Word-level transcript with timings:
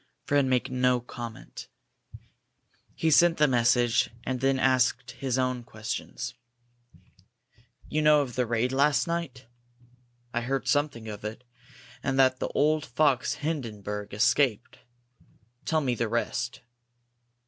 Fred 0.25 0.45
made 0.47 0.71
no 0.71 0.99
comment. 0.99 1.67
He 2.95 3.11
sent 3.11 3.37
the 3.37 3.47
message, 3.47 4.09
then 4.25 4.57
asked 4.57 5.11
his 5.11 5.37
own 5.37 5.63
questions. 5.63 6.33
"You 7.87 8.01
know 8.01 8.21
of 8.23 8.33
the 8.33 8.47
raid 8.47 8.71
last 8.71 9.05
night?" 9.05 9.45
"I 10.33 10.41
heard 10.41 10.67
something 10.67 11.07
of 11.07 11.23
it 11.23 11.43
and 12.01 12.17
that 12.17 12.39
the 12.39 12.47
old 12.55 12.83
fox 12.83 13.33
Hindenburg 13.35 14.11
escaped. 14.11 14.79
Tell 15.65 15.81
me 15.81 15.93
the 15.93 16.09
rest." 16.09 16.61